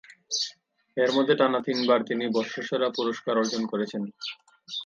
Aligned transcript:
এর 0.97 1.09
মধ্যে 1.11 1.33
টানা 1.35 1.59
তিনবার 1.67 1.99
তিনি 2.03 2.25
বর্ষসেরা 2.35 2.87
পুরস্কার 2.97 3.33
অর্জন 3.37 3.63
করেছেন। 3.65 4.03